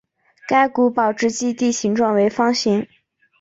[0.47, 2.87] 该古堡之基地形状为方形。